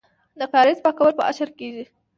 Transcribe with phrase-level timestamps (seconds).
[0.39, 1.85] د کاریز پاکول په اشر کیږي.